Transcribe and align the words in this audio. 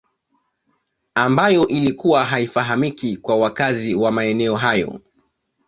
Ambayo 1.15 1.67
ilikuwa 1.67 2.25
haifahamiki 2.25 3.17
kwa 3.17 3.35
wakazi 3.37 3.95
wa 3.95 4.11
maeneo 4.11 4.55
hayo 4.55 4.99